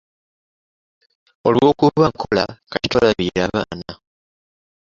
[1.47, 3.93] Olw'okuba nkola kati tolabirira baana.